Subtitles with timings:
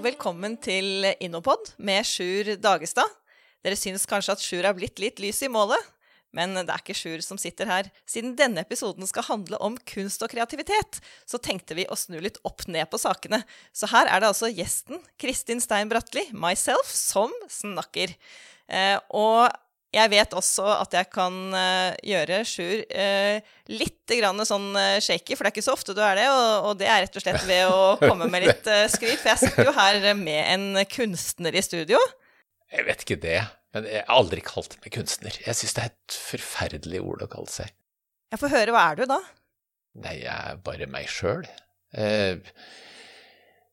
[0.00, 3.08] og velkommen til Innopod med Sjur Dagestad.
[3.60, 5.76] Dere syns kanskje at Sjur har blitt litt lys i målet,
[6.32, 7.90] men det er ikke Sjur som sitter her.
[8.08, 12.40] Siden denne episoden skal handle om kunst og kreativitet, så tenkte vi å snu litt
[12.48, 13.42] opp ned på sakene.
[13.76, 18.16] Så her er det altså gjesten, Kristin Stein Bratli, myself, som snakker.
[18.72, 19.52] Eh, og
[19.90, 25.34] jeg vet også at jeg kan uh, gjøre Sjur uh, litt grann sånn uh, shaky,
[25.34, 26.28] for det er ikke så ofte du er det.
[26.30, 29.18] Og, og, det er rett og slett ved å komme med litt skryt.
[29.18, 31.98] For jeg sitter jo her med en kunstner i studio.
[32.70, 33.40] Jeg vet ikke det,
[33.74, 35.34] men jeg har aldri kalt meg kunstner.
[35.42, 37.74] Jeg syns det er et forferdelig ord å kalle seg.
[38.30, 39.18] Jeg får høre, hva er du da?
[40.06, 41.42] Nei, jeg er bare meg sjøl.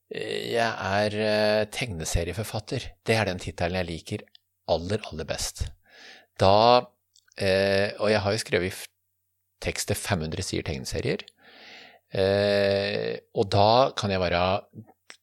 [0.10, 2.90] Jeg er tegneserieforfatter.
[3.06, 4.26] Det er den tittelen jeg liker
[4.74, 5.68] aller, aller best.
[6.38, 6.86] Da
[7.38, 8.86] eh, Og jeg har jo skrevet
[9.64, 11.24] tekst til 500 sider tegneserier.
[12.14, 14.44] Eh, og da kan jeg være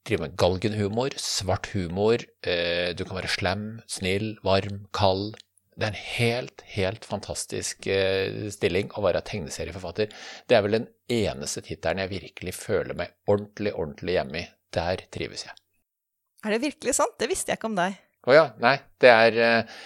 [0.04, 2.22] drive med galgenhumor, svart humor.
[2.44, 5.36] Eh, du kan være slem, snill, varm, kald.
[5.74, 10.12] Det er en helt, helt fantastisk eh, stilling å være tegneserieforfatter.
[10.46, 14.48] Det er vel den eneste tittelen jeg virkelig føler meg ordentlig, ordentlig hjemme i.
[14.74, 15.54] Der trives jeg.
[16.44, 17.16] Er det virkelig sant?
[17.18, 17.96] Det visste jeg ikke om deg.
[18.28, 18.44] Å ja.
[18.62, 19.78] Nei, det er eh,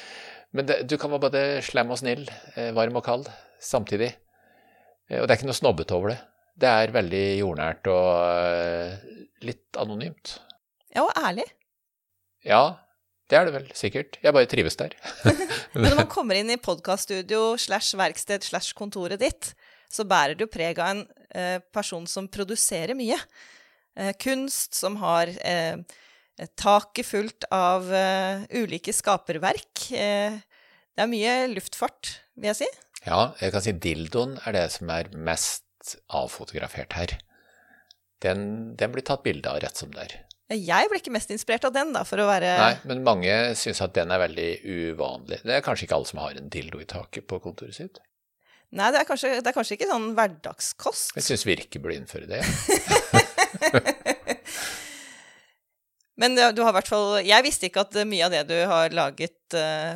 [0.56, 2.24] men det, du kan være både slem og snill,
[2.56, 3.28] eh, varm og kald
[3.60, 4.10] samtidig.
[5.10, 6.18] Eh, og det er ikke noe snobbete over det.
[6.58, 10.38] Det er veldig jordnært og eh, litt anonymt.
[10.94, 11.44] Ja, og ærlig.
[12.46, 12.62] Ja,
[13.28, 14.16] det er det vel sikkert.
[14.24, 14.96] Jeg bare trives der.
[15.76, 19.52] Men når man kommer inn i podkaststudio slash verksted slash kontoret ditt,
[19.92, 21.04] så bærer du preg av en
[21.36, 23.18] eh, person som produserer mye.
[23.98, 25.76] Eh, kunst, som har eh,
[26.58, 29.88] taket fullt av uh, ulike skaperverk.
[29.92, 30.38] Uh,
[30.94, 32.68] det er mye luftfart, vil jeg si.
[33.06, 37.14] Ja, jeg kan si dildoen er det som er mest avfotografert her.
[38.24, 40.16] Den, den blir tatt bilde av rett som det er.
[40.48, 43.82] Jeg ble ikke mest inspirert av den, da, for å være Nei, men mange syns
[43.84, 45.42] at den er veldig uvanlig.
[45.44, 48.00] Det er kanskje ikke alle som har en dildo i taket på kontoret sitt?
[48.72, 51.14] Nei, det er kanskje, det er kanskje ikke sånn hverdagskost.
[51.16, 52.42] Jeg syns Virke burde innføre det.
[52.44, 54.14] Ja.
[56.18, 59.54] Men du har hvert fall Jeg visste ikke at mye av det du har laget
[59.54, 59.94] uh,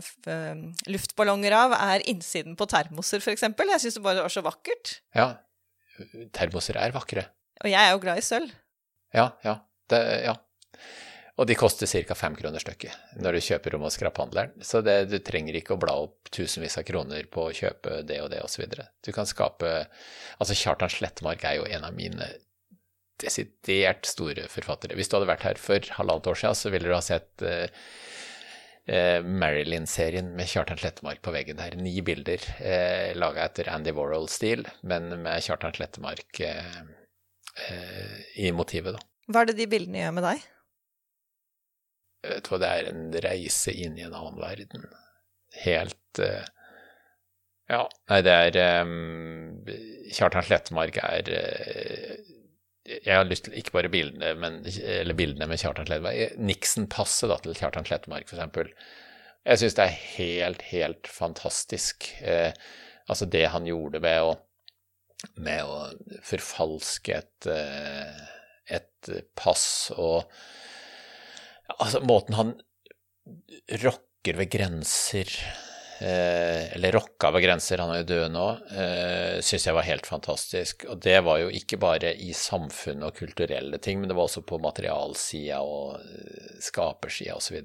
[0.87, 3.43] luftballonger av, er innsiden på termoser, f.eks.
[3.43, 4.97] Jeg syns det bare var så vakkert.
[5.19, 5.33] Ja.
[6.35, 7.27] Termoser er vakre.
[7.63, 8.55] Og jeg er jo glad i sølv.
[9.13, 9.59] Ja, ja.
[9.91, 10.39] Det, ja.
[11.41, 12.15] Og de koster ca.
[12.15, 14.53] fem kroner stykket når du kjøper dem hos skraphandleren.
[14.65, 18.21] Så det, du trenger ikke å bla opp tusenvis av kroner på å kjøpe det
[18.23, 18.67] og det osv.
[19.03, 19.73] Du kan skape
[20.39, 22.29] Altså, Kjartan Slettemark er jo en av mine
[23.23, 24.97] desidert store forfattere.
[24.99, 27.67] Hvis du hadde vært her for halvannet år siden, så ville du ha sett uh,
[28.91, 31.77] uh, Marilyn-serien med Kjartan Slettemark på veggen her.
[31.79, 36.83] Ni bilder uh, laga etter Andy Warhol-stil, men med Kjartan Slettemark uh,
[38.41, 39.07] i motivet, da.
[39.33, 40.49] Hva er det de bildene gjør med deg?
[42.27, 44.85] Vet hva, det er en reise inn i en annen verden.
[45.63, 46.23] Helt
[47.71, 49.65] Ja, nei, det er um,
[50.13, 51.29] Kjartan Slettemark er
[52.83, 56.39] jeg har lyst til ikke bare bildene, men, eller bildene med Kjartan Slettemark.
[56.43, 58.73] Nixon-passet til Kjartan Slettemark, f.eks.
[59.43, 62.09] Jeg syns det er helt, helt fantastisk.
[62.23, 62.51] Eh,
[63.11, 64.35] altså det han gjorde med å,
[65.43, 65.79] med å
[66.27, 68.23] forfalske et, eh,
[68.79, 69.67] et pass
[69.97, 70.27] og
[71.81, 72.51] Altså måten han
[73.81, 75.31] rokker ved grenser
[76.03, 80.87] eller rocka ved grenser, han er jo død nå, eh, syns jeg var helt fantastisk.
[80.91, 84.45] Og det var jo ikke bare i samfunnet og kulturelle ting, men det var også
[84.47, 87.61] på materialsida og eh, skapersida osv.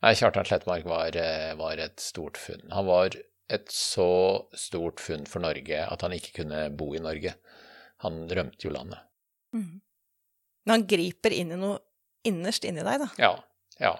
[0.00, 2.64] Nei, Kjartan Slettmark var, eh, var, et stort funn.
[2.72, 3.18] Han var
[3.50, 4.10] et så
[4.56, 7.34] stort funn for Norge at han ikke kunne bo i Norge.
[8.06, 9.02] Han rømte jo landet.
[9.52, 9.80] Mm.
[10.64, 11.80] Men han griper inn i noe
[12.26, 13.10] innerst inni deg, da?
[13.20, 13.32] Ja.
[13.80, 13.94] Ja.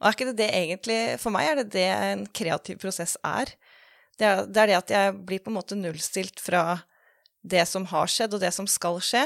[0.00, 3.52] Og er ikke det det egentlig For meg er det det en kreativ prosess er.
[4.20, 6.80] Det er det, er det at jeg blir på en måte nullstilt fra
[7.40, 9.22] det som har skjedd, og det som skal skje.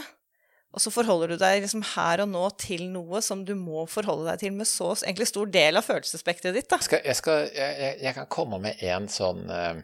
[0.75, 4.27] Og så forholder du deg liksom her og nå til noe som du må forholde
[4.27, 6.71] deg til med så egentlig stor del av følelsesspekteret ditt.
[6.71, 6.81] Da.
[6.83, 9.83] Skal, jeg, skal, jeg, jeg, kan komme med en sånn eh,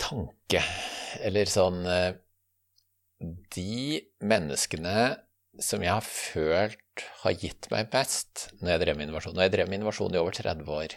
[0.00, 0.60] tanke,
[1.24, 2.10] eller sånn eh,
[3.56, 4.96] De menneskene
[5.60, 9.54] som jeg har følt har gitt meg best når jeg drev med innovasjon, og jeg
[9.54, 10.96] drev med innovasjon i over 30 år,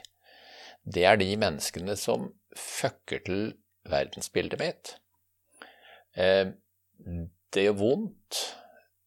[0.83, 3.43] det er de menneskene som fucker til
[3.89, 4.93] verdensbildet mitt.
[6.19, 6.51] Eh,
[7.53, 8.41] det gjør vondt.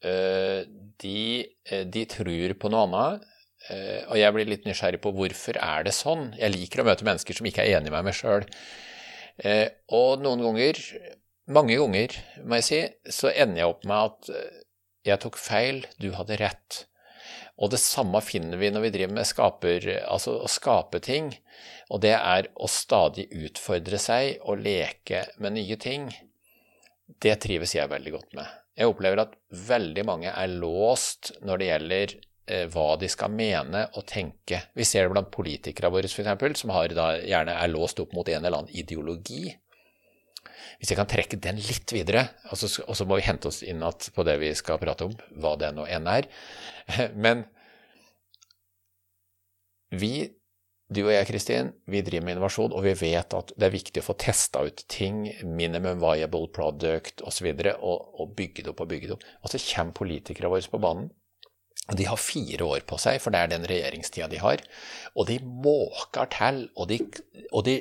[0.05, 0.65] Eh,
[1.03, 1.21] de,
[1.69, 3.33] eh, de, tror på noe annet.
[3.67, 6.29] Og jeg blir litt nysgjerrig på hvorfor er det sånn.
[6.39, 8.45] Jeg liker å møte mennesker som ikke er enig med meg sjøl.
[9.91, 10.79] Og noen ganger,
[11.51, 12.15] mange ganger,
[12.47, 12.79] må jeg si,
[13.11, 14.31] så ender jeg opp med at
[15.07, 16.83] jeg tok feil, du hadde rett.
[17.57, 21.33] Og det samme finner vi når vi driver med skaper, altså å skape ting.
[21.89, 26.11] Og det er å stadig utfordre seg og leke med nye ting.
[27.23, 28.55] Det trives jeg veldig godt med.
[28.77, 29.37] Jeg opplever at
[29.71, 34.67] veldig mange er låst når det gjelder eh, hva de skal mene og tenke.
[34.77, 38.43] Vi ser det blant politikere våre, f.eks., som har gjerne er låst opp mot en
[38.43, 39.55] eller annen ideologi.
[40.79, 43.63] Hvis jeg kan trekke den litt videre, og så, og så må vi hente oss
[43.67, 46.29] inn på det vi skal prate om, hva det nå enn er
[47.27, 47.47] Men
[49.95, 50.31] vi
[50.87, 54.03] du og jeg, Kristin, vi driver med innovasjon, og vi vet at det er viktig
[54.05, 58.85] å få testa ut ting, minimum viable product osv., og, og, og bygge det opp
[58.85, 59.27] og bygge det opp.
[59.43, 61.09] Og så kommer politikere våre på banen
[61.95, 64.63] de har fire år på seg, for det er den regjeringstida de har.
[65.15, 66.99] Og de måker til, og de,
[67.55, 67.77] og de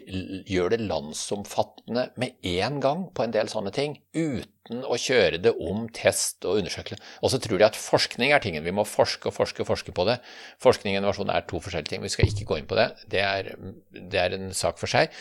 [0.45, 5.55] gjør det landsomfattende med én gang på en del sånne ting, uten å kjøre det
[5.57, 7.01] om test og undersøkelse.
[7.25, 8.65] Og så tror de at forskning er tingen.
[8.65, 10.19] Vi må forske og forske og forske på det.
[10.61, 12.05] Forskning og innovasjon er to forskjellige ting.
[12.05, 12.91] Vi skal ikke gå inn på det.
[13.09, 13.55] Det er,
[13.89, 15.13] det er en sak for seg.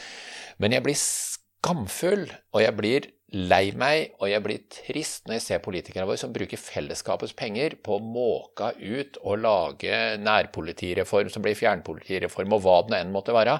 [0.60, 5.44] Men jeg blir skamfull, og jeg blir lei meg, og jeg blir trist når jeg
[5.44, 11.44] ser politikerne våre som bruker fellesskapets penger på å måke ut og lage nærpolitireform som
[11.44, 13.58] blir fjernpolitireform, og hva det enn måtte være.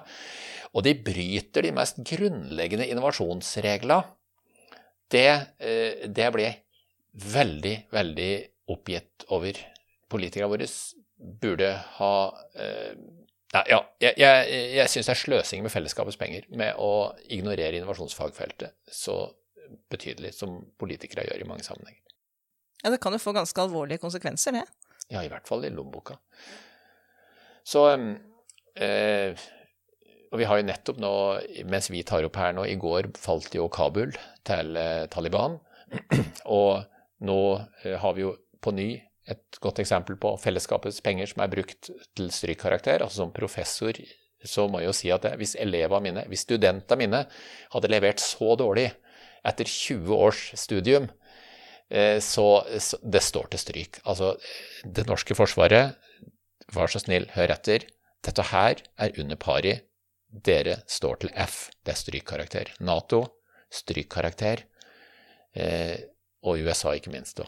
[0.74, 4.02] Og de bryter de mest grunnleggende innovasjonsreglene.
[5.10, 5.28] Det,
[5.62, 6.60] eh, det blir jeg
[7.34, 8.32] veldig, veldig
[8.74, 9.58] oppgitt over.
[10.10, 10.70] Politikerne våre
[11.42, 12.14] burde ha
[12.58, 12.94] eh,
[13.54, 18.74] ja, jeg, jeg, jeg syns det er sløsing med fellesskapets penger med å ignorere innovasjonsfagfeltet.
[18.90, 19.20] Så
[19.92, 22.00] betydelig, som politikere gjør i mange sammenhenger.
[22.84, 24.64] Ja, Det kan jo få ganske alvorlige konsekvenser, det.
[25.12, 26.18] Ja, i hvert fall i lommeboka.
[27.64, 27.86] Så
[28.76, 29.44] eh,
[30.32, 31.12] Og vi har jo nettopp nå,
[31.70, 34.12] mens vi tar opp her nå, i går falt jo Kabul
[34.44, 35.60] til eh, Taliban.
[36.58, 36.84] Og
[37.24, 37.40] nå
[37.84, 38.34] eh, har vi jo
[38.64, 38.88] på ny
[39.30, 43.04] et godt eksempel på fellesskapets penger som er brukt til strykkarakter.
[43.04, 43.96] Altså som professor
[44.44, 47.22] så må jeg jo si at det, hvis elevene mine, hvis studentene mine
[47.72, 48.90] hadde levert så dårlig
[49.44, 51.08] etter 20 års studium,
[51.91, 52.46] eh, så,
[53.02, 54.00] det står til stryk.
[54.05, 54.35] Altså,
[54.85, 55.99] det norske forsvaret,
[56.75, 57.87] vær så snill, hør etter.
[58.25, 59.76] Dette her er under pari.
[60.35, 61.69] Dere står til F.
[61.85, 62.73] Det er strykkarakter.
[62.82, 63.23] Nato,
[63.70, 64.64] strykkarakter.
[65.55, 65.99] Eh,
[66.44, 67.38] og USA, ikke minst.
[67.38, 67.46] da.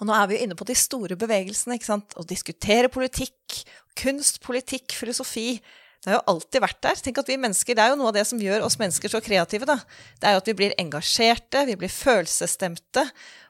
[0.00, 1.76] Og nå er vi jo inne på de store bevegelsene.
[1.76, 2.16] ikke sant?
[2.16, 3.60] Å diskutere politikk,
[3.96, 5.56] kunst, politikk, filosofi.
[6.06, 7.00] Det har jo alltid vært der.
[7.02, 9.18] Tenk at vi mennesker, Det er jo noe av det som gjør oss mennesker så
[9.18, 9.66] kreative.
[9.66, 9.74] da.
[10.22, 13.02] Det er jo at vi blir engasjerte, vi blir følelsesstemte.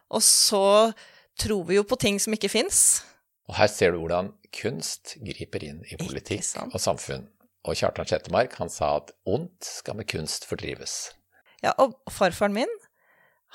[0.08, 0.94] Og så
[1.36, 3.02] tror vi jo på ting som ikke fins.
[3.44, 7.28] Og her ser du hvordan kunst griper inn i politikk og samfunn.
[7.68, 11.12] Og Kjartan Sjettemark han sa at ondt skal med kunst fordrives.
[11.60, 12.72] Ja, og farfaren min,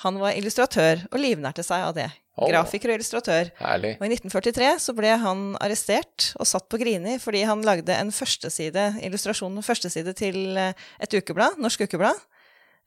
[0.05, 2.11] han var illustratør og livnærte seg av det.
[2.39, 3.49] Oh, Grafiker og illustratør.
[3.59, 3.97] Herlig.
[3.99, 8.13] Og I 1943 så ble han arrestert og satt på Grini fordi han lagde en
[8.15, 12.23] førsteside, illustrasjon førsteside til eh, et ukeblad, norsk ukeblad.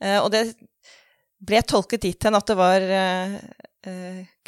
[0.00, 0.46] Eh, og det
[1.44, 3.36] ble tolket dit hen at det var eh,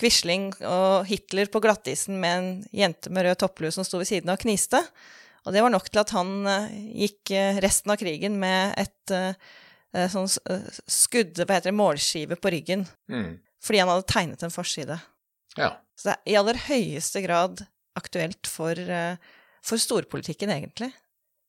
[0.00, 4.32] Quisling og Hitler på glattisen med en jente med rød topplue som sto ved siden
[4.32, 4.81] av og kniste.
[5.44, 6.31] Og det var nok til at han
[6.72, 7.30] gikk
[7.62, 12.82] resten av krigen med et sånn skudd, hva heter det, målskive på ryggen.
[13.12, 15.00] Mm fordi han hadde tegnet en forside.
[15.58, 15.73] Ja.
[15.99, 17.64] Så det er i aller høyeste grad
[17.96, 19.16] aktuelt for, eh,
[19.64, 20.92] for storpolitikken, egentlig.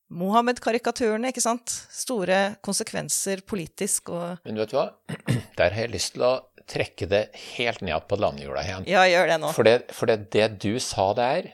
[0.07, 1.74] Mohammed-karikaturene, ikke sant?
[1.91, 4.88] Store konsekvenser politisk og Men vet du hva?
[5.59, 6.33] Der har jeg lyst til å
[6.67, 7.24] trekke det
[7.55, 8.88] helt ned på landjorda igjen.
[8.91, 9.51] Ja, gjør det nå.
[9.55, 11.53] For, det, for det, det du sa der,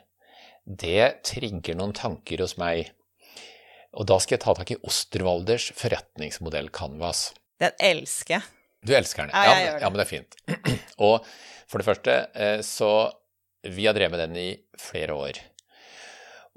[0.65, 2.93] det trigger noen tanker hos meg.
[3.93, 7.27] Og da skal jeg ta tak i Osterwalders forretningsmodell Canvas.
[7.61, 8.47] Den elsker jeg.
[8.83, 9.33] Du elsker den?
[9.33, 9.79] Ja, det.
[9.81, 10.37] Ja, men det er fint.
[11.07, 11.25] Og
[11.71, 12.93] for det første, eh, så
[13.63, 15.37] Vi har drevet med den i flere år.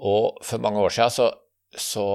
[0.02, 1.26] Og for mange år siden så,
[1.70, 2.06] så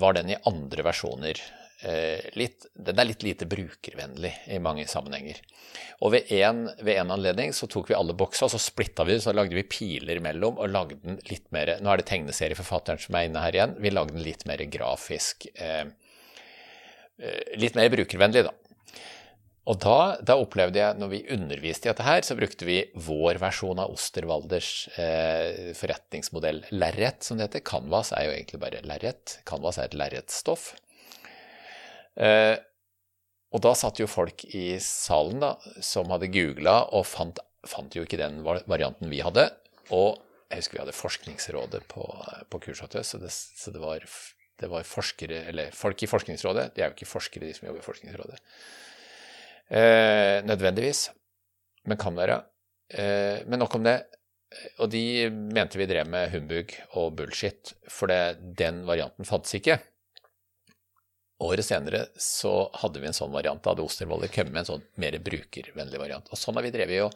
[0.00, 1.36] var den i andre versjoner.
[1.84, 5.38] Eh, litt, den er litt lite brukervennlig i mange sammenhenger.
[6.04, 9.18] Og ved en, ved en anledning så tok vi alle boksa, og så splitta vi
[9.20, 13.16] så lagde vi piler imellom og lagde den litt mer Nå er det tegneserieforfatteren som
[13.16, 13.76] er inne her igjen.
[13.84, 15.48] Vi lagde den litt mer grafisk.
[15.56, 15.92] Eh,
[17.60, 18.56] litt mer brukervennlig, da.
[19.68, 23.38] Og da, da, opplevde jeg, når vi underviste i dette her, så brukte vi vår
[23.42, 27.64] versjon av Osterwalders eh, forretningsmodell lerret, som det heter.
[27.68, 29.36] Canvas er jo egentlig bare lerret.
[29.48, 30.72] Canvas er et lerretstoff.
[32.16, 32.56] Eh,
[33.50, 38.06] og da satt jo folk i salen da, som hadde googla og fant, fant, jo
[38.06, 39.48] ikke den varianten vi hadde.
[39.92, 42.04] Og jeg husker vi hadde Forskningsrådet på,
[42.50, 44.06] på kurset, så, det, så det, var,
[44.62, 46.70] det var forskere, eller folk i Forskningsrådet.
[46.74, 48.40] De er jo ikke forskere, de som jobber i Forskningsrådet.
[49.70, 51.10] Eh, nødvendigvis,
[51.86, 52.40] men kan være.
[52.90, 54.00] Eh, men nok om det.
[54.82, 59.78] Og de mente vi drev med humbug og bullshit, for det, den varianten fantes ikke.
[61.40, 63.62] Året senere så hadde vi en sånn variant.
[63.62, 66.26] Da hadde Ostervoller kommet med en sånn mer brukervennlig variant.
[66.28, 67.14] Og sånn har vi drevet og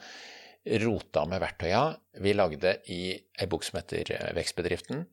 [0.85, 1.83] rota med verktøya.
[2.23, 5.05] Vi lagde i ei bok som heter eh, Vekstbedriften,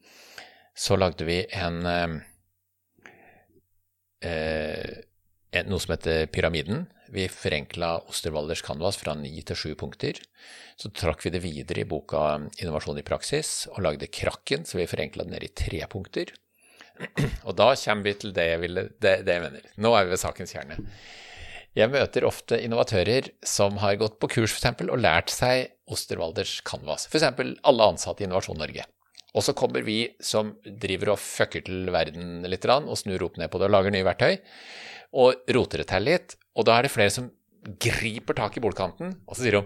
[0.78, 1.82] så lagde vi en,
[4.22, 5.02] eh,
[5.52, 6.86] en noe som heter Pyramiden.
[7.12, 10.20] Vi forenkla Osterwalders Canvas fra ni til sju punkter.
[10.80, 12.22] Så trakk vi det videre i boka
[12.62, 16.32] Innovasjon i praksis og lagde Krakken, så vi forenkla det ned i tre punkter.
[17.48, 19.68] Og da kommer vi til det jeg, ville, det, det jeg mener.
[19.84, 20.80] Nå er vi ved sakens kjerne.
[21.76, 26.60] Jeg møter ofte innovatører som har gått på kurs for eksempel, og lært seg Osterwalders
[26.68, 27.08] Canvas.
[27.12, 27.28] F.eks.
[27.28, 28.88] alle ansatte i Innovasjon Norge.
[29.32, 33.52] Og så kommer vi som driver og fucker til verden litt og snur opp ned
[33.52, 34.36] på det og lager nye verktøy,
[35.12, 36.38] og roter det til litt.
[36.58, 37.30] Og da er det flere som
[37.82, 39.66] griper tak i bordkanten, og så sier de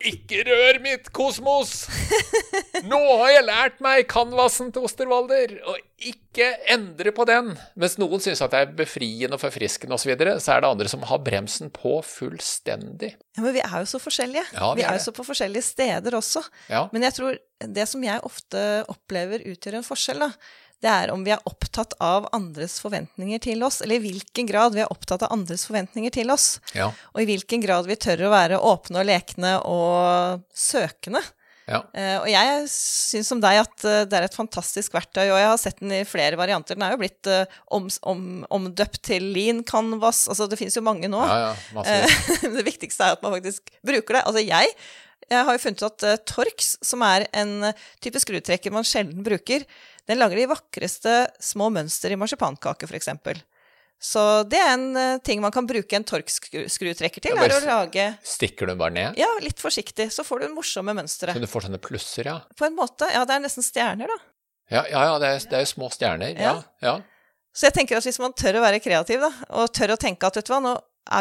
[0.00, 1.84] ikke rør mitt kosmos!
[2.90, 7.50] Nå har jeg lært meg canvasen til Osterwalder, og ikke endre på den.
[7.80, 10.70] Mens noen syns at det er befriende og forfriskende osv., så, videre, så er det
[10.70, 13.12] andre som har bremsen på fullstendig.
[13.36, 14.46] Ja, Men vi er jo så forskjellige.
[14.56, 16.46] Ja, vi, vi er er jo så på forskjellige steder også.
[16.72, 16.86] Ja.
[16.94, 20.32] Men jeg tror det som jeg ofte opplever utgjør en forskjell, da,
[20.80, 24.76] det er om vi er opptatt av andres forventninger til oss, eller i hvilken grad
[24.76, 26.54] vi er opptatt av andres forventninger til oss.
[26.76, 26.88] Ja.
[27.12, 31.22] Og i hvilken grad vi tør å være åpne og lekne og søkende.
[31.70, 31.80] Ja.
[31.94, 35.50] Uh, og jeg syns som deg at uh, det er et fantastisk verktøy, og jeg
[35.52, 36.78] har sett den i flere varianter.
[36.78, 37.44] Den er jo blitt uh,
[37.76, 41.20] om, om, omdøpt til Lean Canvas, altså det finnes jo mange nå.
[41.22, 42.00] Ja, ja, masse.
[42.00, 44.24] Eh, det viktigste er at man faktisk bruker det.
[44.26, 44.74] Altså jeg,
[45.30, 47.70] jeg har jo funnet ut at Torx, som er en
[48.02, 49.68] type skrutrekker man sjelden bruker,
[50.08, 53.10] den lager de vakreste små mønster i marsipankake, f.eks.
[54.00, 58.06] Så det er en uh, ting man kan bruke en Torx-skrutrekker til, er å lage
[58.24, 59.18] Stikker du bare ned?
[59.20, 61.34] Ja, litt forsiktig, så får du morsomme mønstre.
[61.36, 62.38] Så du får sånne plusser, ja?
[62.56, 63.10] På en måte.
[63.12, 64.18] Ja, det er nesten stjerner, da.
[64.70, 66.32] Ja, ja, ja det, er, det er jo små stjerner.
[66.32, 66.96] Ja, ja.
[67.52, 70.28] Så jeg tenker at hvis man tør å være kreativ, da, og tør å tenke
[70.28, 70.74] at vet du hva, nå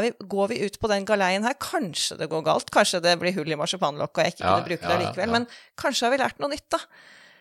[0.04, 3.34] vi, går vi ut på den galeien her, kanskje det går galt, kanskje det blir
[3.36, 5.48] hull i marsipanlokket og jeg ikke kunne bruke det likevel, men
[5.80, 6.80] kanskje har vi lært noe nytt, da.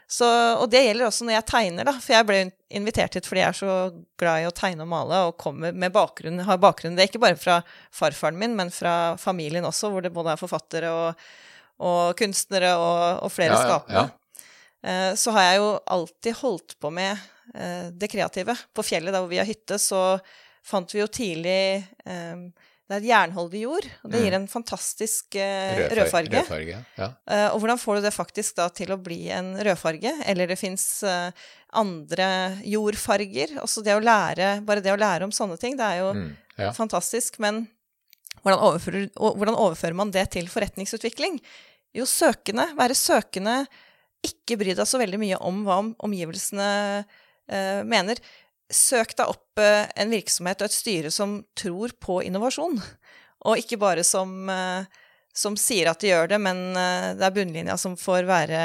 [0.09, 0.25] Så,
[0.57, 2.37] og det gjelder også når jeg tegner, da, for jeg ble
[2.79, 3.73] invitert hit fordi jeg er så
[4.21, 7.21] glad i å tegne og male, og kommer med bakgrunn, har bakgrunn Det er ikke
[7.27, 7.59] bare fra
[7.93, 11.27] farfaren min, men fra familien også, hvor det både er forfattere og,
[11.85, 14.07] og kunstnere og, og flere Ja, ja, skapende.
[14.07, 14.47] ja.
[14.89, 17.13] Eh, Så har jeg jo alltid holdt på med
[17.55, 18.57] eh, det kreative.
[18.73, 20.17] På fjellet der hvor vi har hytte, så
[20.65, 22.49] fant vi jo tidlig eh,
[22.89, 26.39] Det er et jernholdig jord, og det gir en fantastisk eh, Rødfar- rødfarge.
[26.41, 26.79] rødfarge.
[26.97, 27.09] Ja.
[27.29, 30.13] Eh, og hvordan får du det faktisk da til å bli en rødfarge?
[30.25, 30.87] Eller det fins
[31.77, 32.29] andre
[32.65, 33.59] jordfarger.
[33.61, 36.31] Også det å lære, bare det å lære om sånne ting, det er jo Mm,
[36.57, 36.71] ja.
[36.73, 37.39] fantastisk.
[37.45, 37.67] Men
[38.43, 41.41] hvordan overfører, hvordan overfører man det til forretningsutvikling?
[41.95, 42.71] Jo, søkende.
[42.77, 43.67] Være søkende.
[44.25, 47.05] Ikke bry deg så veldig mye om hva omgivelsene
[47.49, 48.17] eh, mener.
[48.69, 52.77] Søk deg opp eh, en virksomhet og et styre som tror på innovasjon,
[53.49, 54.85] og ikke bare som, eh,
[55.33, 58.61] som sier at de gjør det, men eh, det er bunnlinja som får være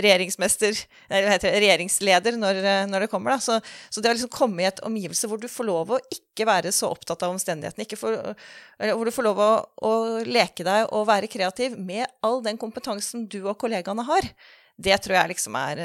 [0.00, 0.78] regjeringsmester,
[1.10, 3.34] eller heter det, regjeringsleder når, når det kommer.
[3.34, 3.44] Da.
[3.44, 3.58] Så,
[3.92, 6.72] så det å liksom komme i et omgivelse hvor du får lov å ikke være
[6.72, 8.32] så opptatt av omstendighetene, for,
[8.80, 9.50] hvor du får lov å,
[9.84, 9.92] å
[10.24, 14.32] leke deg og være kreativ med all den kompetansen du og kollegaene har,
[14.80, 15.84] det tror jeg liksom er,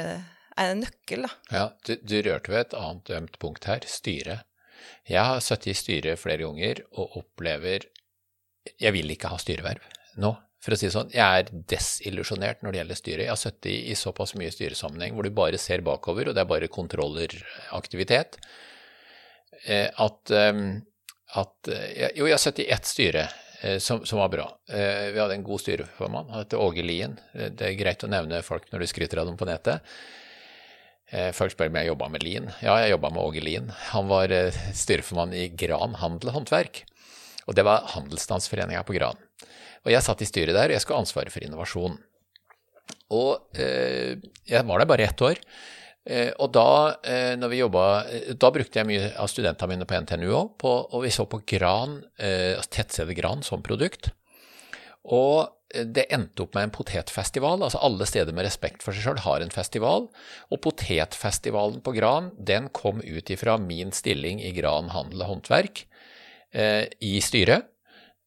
[0.58, 1.24] er en nøkkel.
[1.26, 1.32] Da.
[1.54, 4.44] Ja, du, du rørte ved et annet ømt punkt her, styret.
[5.08, 7.88] Jeg har sittet i styret flere ganger og opplever
[8.78, 9.84] Jeg vil ikke ha styreverv
[10.20, 11.12] nå, for å si det sånn.
[11.14, 13.24] Jeg er desillusjonert når det gjelder styret.
[13.24, 16.50] Jeg har sittet i, såpass mye styresammenheng hvor du bare ser bakover, og det er
[16.50, 18.40] bare kontrolleraktivitet,
[19.64, 20.62] eh, at, eh,
[21.38, 23.28] at eh, Jo, jeg har sittet i ett styre
[23.62, 24.48] eh, som, som var bra.
[24.68, 27.14] Vi hadde en god styreformann, han heter Åge Lien.
[27.32, 29.86] Det er greit å nevne folk når du skryter av dem på nettet.
[31.10, 32.50] Eh, Folk spør om jeg jobba med Lien.
[32.60, 33.70] Ja, jeg jobba med Åge Lien.
[33.94, 36.82] Han var eh, styreformann i Gran Handel og Håndverk.
[37.48, 39.16] Og det var Handelsstandsforeninga på Gran.
[39.86, 41.96] Og jeg satt i styret der, og jeg skulle ha ansvaret for innovasjon.
[43.16, 45.40] Og eh, jeg var der bare ett år.
[46.08, 46.66] Eh, og da,
[47.08, 50.66] eh, når vi jobbet, eh, da brukte jeg mye av studentene mine på NTNU òg,
[50.68, 54.10] og vi så på Gran, eh, tettstedet Gran som produkt.
[55.08, 57.62] Og det endte opp med en potetfestival.
[57.62, 60.08] altså Alle steder med respekt for seg sjøl har en festival.
[60.48, 65.84] Og potetfestivalen på Gran den kom ut ifra min stilling i Gran handel og håndverk
[66.56, 67.68] eh, i styret.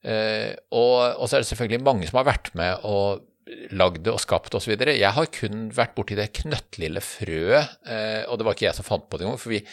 [0.05, 3.25] Eh, og, og så er det selvfølgelig mange som har vært med og
[3.73, 4.75] lagd det og skapt osv.
[4.77, 8.87] Jeg har kun vært borti det knøttlille frøet, eh, og det var ikke jeg som
[8.87, 9.41] fant på det engang.
[9.41, 9.63] For vi,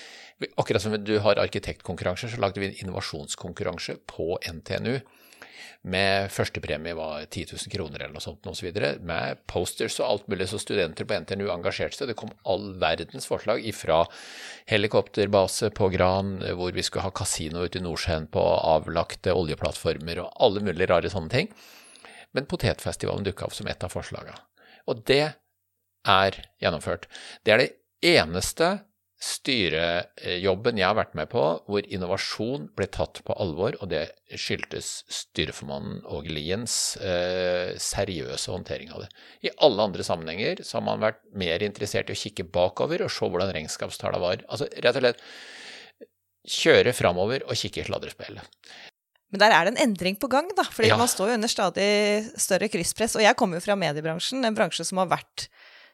[0.57, 4.97] akkurat som du har arkitektkonkurranser, så lagde vi en innovasjonskonkurranse på NTNU
[5.89, 8.69] med førstepremie var 10 000 kroner eller noe sånt osv.
[9.09, 12.11] Med posters og alt mulig, så studenter på NTNU engasjerte seg.
[12.11, 14.03] Det kom all verdens forslag ifra
[14.71, 20.33] helikopterbase på Gran, hvor vi skulle ha kasino ute i Nordsjøen på avlagte oljeplattformer og
[20.45, 21.53] alle mulige rare sånne ting.
[22.37, 24.37] Men Potetfestivalen dukka opp som et av forslagene.
[24.89, 25.25] Og det
[26.09, 27.09] er gjennomført.
[27.45, 27.73] Det er det
[28.19, 28.77] eneste
[29.19, 34.91] styrejobben jeg har vært med på hvor innovasjon ble tatt på alvor, og det skyldtes
[35.11, 39.11] styreformannen Åge Liens eh, seriøse håndtering av det.
[39.49, 43.11] I alle andre sammenhenger så har man vært mer interessert i å kikke bakover og
[43.11, 44.45] se hvordan regnskapstallene var.
[44.47, 45.25] Altså rett og slett
[46.49, 48.47] kjøre framover og kikke i sladrespeilet.
[49.29, 50.65] Men der er det en endring på gang, da.
[50.65, 50.97] fordi Ja.
[50.97, 51.91] man står jo under stadig
[52.41, 53.17] større krysspress.
[53.19, 55.49] Og jeg kommer jo fra mediebransjen, en bransje som har vært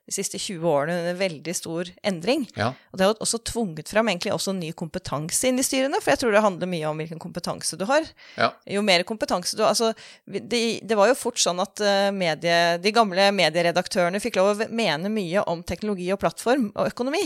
[0.04, 2.44] de siste 20 årene under veldig stor endring.
[2.58, 2.72] Ja.
[2.92, 6.20] Og det har også tvunget fram egentlig også ny kompetanse inn i styrene, for jeg
[6.20, 8.06] tror det handler mye om hvilken kompetanse du har.
[8.36, 8.50] Ja.
[8.76, 9.90] Jo mer kompetanse du har Altså,
[10.24, 14.68] det, det var jo fort sånn at eh, medie, de gamle medieredaktørene fikk lov å
[14.70, 17.24] mene mye om teknologi og plattform og økonomi.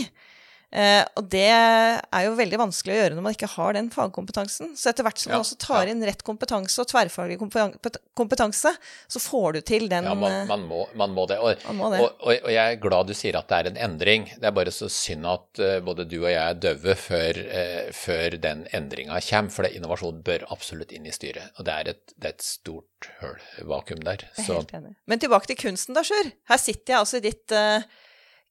[0.69, 4.75] Eh, og det er jo veldig vanskelig å gjøre når man ikke har den fagkompetansen.
[4.77, 5.93] Så etter hvert som Ja, man også tar ja.
[5.95, 8.73] inn rett kompetanse og tverrfaglig kompetanse,
[9.09, 11.39] så får du til den Ja, man, eh, man, må, man må det.
[11.41, 12.01] Og, Man må det.
[12.03, 14.27] Og, og, og jeg er glad du sier at det er en endring.
[14.37, 17.89] Det er bare så synd at eh, både du og jeg er døve før, eh,
[17.95, 19.55] før den endringa kommer.
[19.55, 21.49] For det, innovasjon bør absolutt inn i styret.
[21.57, 23.39] Og det er et, det er et stort høl,
[23.71, 24.27] vakuum der.
[24.35, 24.93] Jeg er Så helt enig.
[25.09, 26.29] Men tilbake til kunsten, da, Sjur.
[26.51, 27.89] Her sitter jeg altså i ditt eh,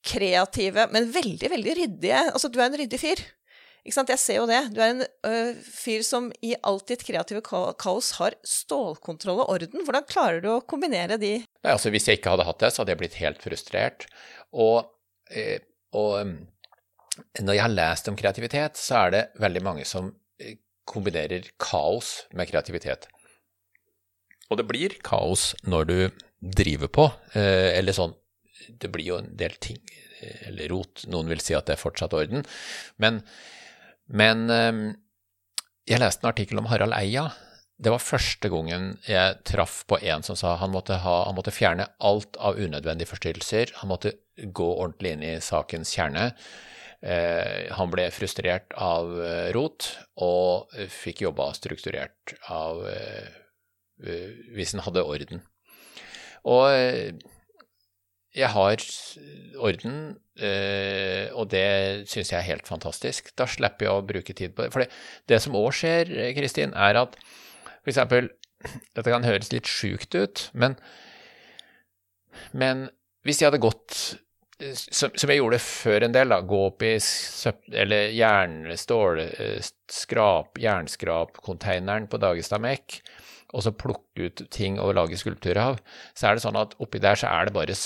[0.07, 3.23] kreative, men veldig, veldig ryddige Altså, du er en ryddig fyr.
[3.85, 4.11] Ikke sant?
[4.13, 4.61] Jeg ser jo det.
[4.75, 5.33] Du er en ø,
[5.65, 9.85] fyr som i alt ditt kreative ka kaos har stålkontroll og orden.
[9.87, 12.83] Hvordan klarer du å kombinere de Nei, altså Hvis jeg ikke hadde hatt det, så
[12.83, 14.07] hadde jeg blitt helt frustrert.
[14.53, 14.91] Og,
[15.33, 15.59] eh,
[15.97, 16.35] og
[17.41, 20.13] når jeg har lest om kreativitet, så er det veldig mange som
[20.89, 23.09] kombinerer kaos med kreativitet.
[24.49, 25.99] Og det blir kaos når du
[26.41, 28.15] driver på, eh, eller sånn
[28.69, 29.81] Det blir jo en del ting,
[30.49, 31.05] eller rot.
[31.11, 32.47] Noen vil si at det er fortsatt orden.
[33.03, 33.23] Men,
[34.07, 34.81] men eh,
[35.89, 37.29] jeg leste en artikkel om Harald Eia.
[37.79, 41.55] Det var første gangen jeg traff på en som sa han måtte, ha, han måtte
[41.55, 43.77] fjerne alt av unødvendige forstyrrelser.
[43.83, 46.33] Han måtte gå ordentlig inn i sakens kjerne.
[46.99, 49.87] Eh, han ble frustrert av eh, rot,
[50.19, 53.29] og fikk jobba strukturert av eh,
[54.03, 55.45] eh, hvis han hadde orden.
[56.51, 57.15] Og eh,
[58.39, 58.83] jeg har
[59.59, 59.97] orden,
[60.39, 63.33] eh, og det syns jeg er helt fantastisk.
[63.39, 64.75] Da slipper jeg å bruke tid på det.
[64.75, 64.87] For
[65.31, 67.19] det, som òg skjer, eh, Kristin, er at
[67.89, 68.33] eksempel
[68.97, 70.73] Dette kan høres litt sjukt ut, men,
[72.51, 72.89] men
[73.23, 73.95] hvis jeg hadde gått
[74.59, 79.71] eh, som, jeg gjorde før en del, da, gå opp i søp, eller jernstål, eh,
[79.95, 82.99] skrap, jernskrapkonteineren på Dagestamek,
[83.55, 85.79] og så plukke ut ting og lage skulpturer av,
[86.19, 87.79] så er det sånn at oppi der så er det bare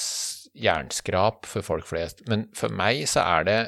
[0.58, 2.24] jernskrap for folk flest.
[2.28, 3.60] Men for meg så er det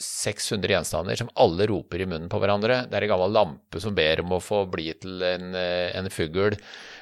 [0.00, 2.84] 600 gjenstander som alle roper i munnen på hverandre.
[2.88, 6.08] Det er en gammel lampe som ber om å få bli til en, eh, en
[6.12, 6.56] fugl,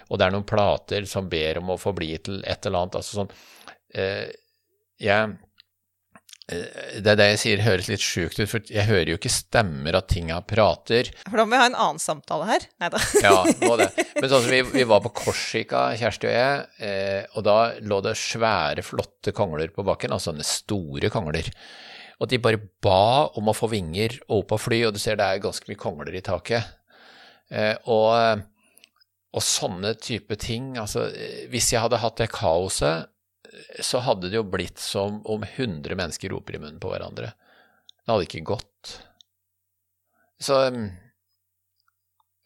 [0.08, 2.98] og det er noen plater som ber om å få bli til et eller annet.
[2.98, 3.32] Altså sånn
[3.94, 4.26] eh,
[4.98, 5.36] jeg,
[6.48, 9.98] Det er det jeg sier høres litt sjukt ut, for jeg hører jo ikke stemmer
[9.98, 11.11] av tinga prater.
[11.26, 12.64] For da må vi ha en annen samtale her.
[12.80, 13.02] Nei da.
[13.20, 13.34] Ja,
[13.66, 13.90] må det.
[14.16, 18.00] Men sånn som vi, vi var på Korsika, Kjersti og jeg, eh, og da lå
[18.06, 21.52] det svære, flotte kongler på bakken, altså sånne store kongler.
[22.18, 25.20] Og de bare ba om å få vinger og opp og fly, og du ser
[25.20, 26.72] det er ganske mye kongler i taket.
[27.52, 28.42] Eh, og,
[29.37, 33.14] og sånne type ting, altså eh, hvis jeg hadde hatt det kaoset, eh,
[33.84, 37.32] så hadde det jo blitt som om 100 mennesker roper i munnen på hverandre.
[38.04, 38.94] Det hadde ikke gått.
[40.40, 40.88] Så mm,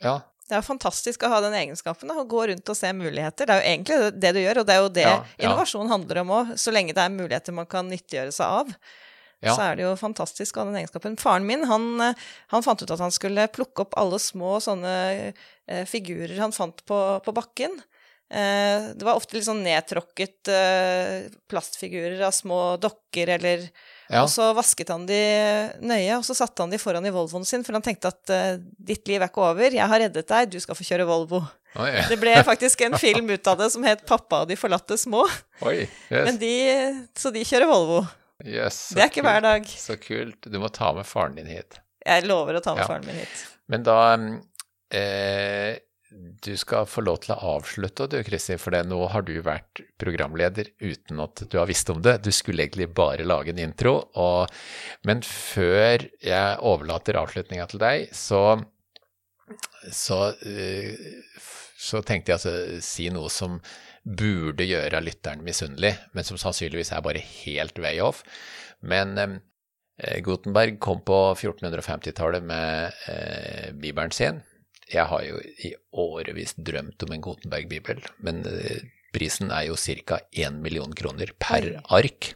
[0.02, 0.16] ja.
[0.48, 3.46] Det er jo fantastisk å ha den egenskapen, da, å gå rundt og se muligheter.
[3.48, 5.46] Det er jo egentlig det du gjør, og det er jo det Ja, ja.
[5.46, 6.50] innovasjon handler om òg.
[6.60, 8.74] Så lenge det er muligheter man kan nyttiggjøre seg av,
[9.42, 9.54] Ja.
[9.56, 11.16] så er det jo fantastisk å ha den egenskapen.
[11.18, 11.86] Faren min han,
[12.52, 14.92] han fant ut at han skulle plukke opp alle små sånne
[15.66, 17.74] eh, figurer han fant på, på bakken.
[18.32, 23.66] Eh, det var ofte litt sånn nedtråkket eh, plastfigurer av små dokker eller
[24.12, 24.22] Ja.
[24.26, 25.18] Og så vasket han de
[25.80, 28.58] nøye, og så satte han de foran i Volvoen sin, for han tenkte at eh,
[28.76, 31.40] ditt liv er ikke over, jeg har reddet deg, du skal få kjøre Volvo.
[31.80, 34.98] Oi, Det ble faktisk en film ut av det som het 'Pappa og de forlatte
[35.00, 35.24] små'.
[35.64, 35.86] oi.
[36.10, 36.26] Yes.
[36.28, 36.52] Men de,
[37.16, 38.02] så de kjører Volvo.
[38.44, 39.64] yes, Det er ikke hver dag.
[39.64, 40.44] Så kult.
[40.44, 41.80] Du må ta med faren din hit.
[42.04, 42.88] Jeg lover å ta med Ja.
[42.92, 43.46] faren min hit.
[43.68, 43.96] Men da
[44.92, 45.78] eh,
[46.42, 49.80] Du skal få lov til å avslutte, du Kristin, for det, nå har du vært
[50.00, 52.18] programleder uten at du har visst om det.
[52.26, 54.52] Du skulle egentlig bare lage en intro, og,
[55.08, 58.42] men før jeg overlater avslutninga til deg, så,
[59.88, 60.98] så eh,
[61.82, 63.58] så tenkte jeg altså si noe som
[64.02, 68.22] burde gjøre lytteren misunnelig, men som sannsynligvis er bare helt way off.
[68.82, 74.42] Men eh, Gutenberg kom på 1450-tallet med eh, bibelen sin.
[74.92, 78.82] Jeg har jo i årevis drømt om en Gutenberg-bibel, men eh,
[79.14, 80.20] prisen er jo ca.
[80.32, 82.34] 1 million kroner per ark.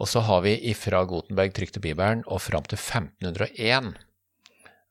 [0.00, 3.92] Og så har vi ifra Gutenberg trykte Bibelen og fram til 1501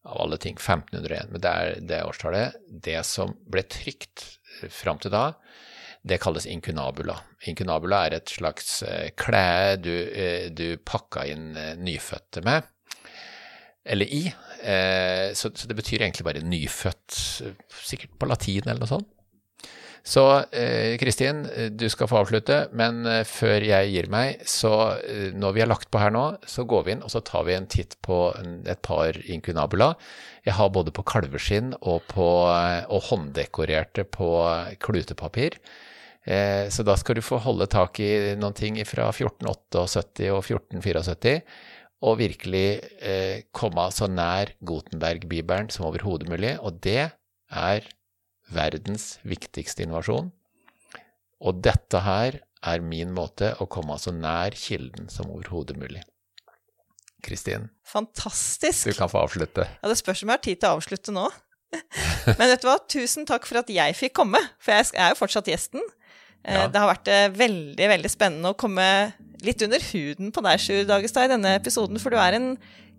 [0.10, 2.60] av alle ting 1501, men det er det årstallet.
[2.70, 4.26] Det som ble trykt
[4.74, 5.32] fram til da,
[6.02, 7.18] det kalles inkunabula.
[7.50, 12.68] Inkunabula er et slags eh, klede du, eh, du pakka inn eh, nyfødte med,
[13.84, 14.24] eller i.
[14.60, 17.16] Så, så det betyr egentlig bare nyfødt,
[17.86, 19.16] sikkert på latin eller noe sånt.
[20.04, 20.24] Så
[21.00, 21.42] Kristin,
[21.76, 24.72] du skal få avslutte, men før jeg gir meg, så
[25.36, 27.56] når vi har lagt på her nå, så går vi inn og så tar vi
[27.58, 29.92] en titt på et par inkunabula.
[30.48, 34.32] Jeg har både på kalveskinn og, på, og hånddekorerte på
[34.82, 35.60] klutepapir.
[36.30, 41.40] Eh, så da skal du få holde tak i noen ting fra 1478 og 1474,
[42.00, 46.54] og virkelig eh, komme så nær Gutenberg-bibelen som overhodet mulig.
[46.64, 47.10] Og det
[47.50, 47.90] er
[48.54, 50.32] verdens viktigste innovasjon.
[51.40, 56.04] Og dette her er min måte å komme så nær kilden som overhodet mulig.
[57.24, 57.68] Kristin.
[57.88, 58.88] Fantastisk.
[58.88, 59.68] Du kan få avslutte.
[59.68, 61.28] Ja, Det spørs om jeg har tid til å avslutte nå.
[62.40, 65.20] Men vet du hva, tusen takk for at jeg fikk komme, for jeg er jo
[65.20, 65.84] fortsatt gjesten.
[66.44, 66.68] Eh, ja.
[66.72, 68.88] Det har vært eh, veldig veldig spennende å komme
[69.46, 72.00] litt under huden på deg, Sjur Dagestad, i denne episoden.
[72.02, 72.54] For du er en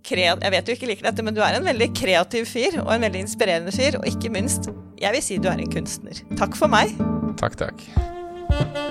[0.06, 2.94] kreat jeg vet du ikke liker dette, men du er en veldig kreativ fyr, og
[2.94, 4.00] en veldig inspirerende fyr.
[4.00, 6.24] Og ikke minst, jeg vil si du er en kunstner.
[6.40, 6.96] Takk for meg.
[7.40, 8.88] Takk, takk.